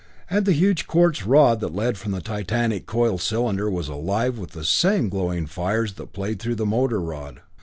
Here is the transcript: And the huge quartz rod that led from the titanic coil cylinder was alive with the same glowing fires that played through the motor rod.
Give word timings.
And 0.31 0.47
the 0.47 0.53
huge 0.53 0.87
quartz 0.87 1.27
rod 1.27 1.59
that 1.59 1.75
led 1.75 1.95
from 1.95 2.11
the 2.11 2.21
titanic 2.21 2.87
coil 2.87 3.19
cylinder 3.19 3.69
was 3.69 3.87
alive 3.87 4.39
with 4.39 4.53
the 4.53 4.63
same 4.65 5.09
glowing 5.09 5.45
fires 5.45 5.93
that 5.93 6.11
played 6.13 6.39
through 6.39 6.55
the 6.55 6.65
motor 6.65 6.99
rod. 6.99 7.41